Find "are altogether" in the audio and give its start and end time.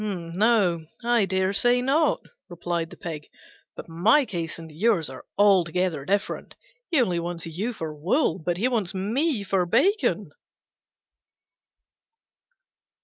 5.11-6.05